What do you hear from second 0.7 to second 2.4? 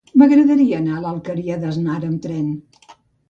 anar a l'Alqueria d'Asnar amb